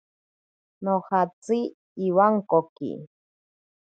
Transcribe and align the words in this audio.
Nojatsi 0.83 1.57
iwankoki. 2.05 2.91